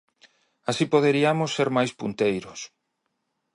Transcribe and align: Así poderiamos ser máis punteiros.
Así 0.69 0.83
poderiamos 0.93 1.49
ser 1.57 1.67
máis 1.77 1.91
punteiros. 1.99 2.59